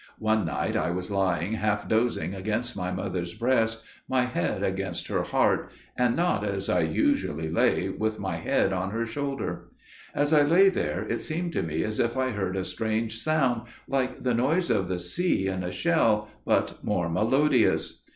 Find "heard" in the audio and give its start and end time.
12.31-12.57